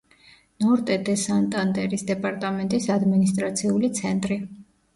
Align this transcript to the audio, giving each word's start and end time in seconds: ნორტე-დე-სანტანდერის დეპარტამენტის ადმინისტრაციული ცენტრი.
ნორტე-დე-სანტანდერის 0.63 2.05
დეპარტამენტის 2.09 2.89
ადმინისტრაციული 2.97 3.95
ცენტრი. 4.03 4.43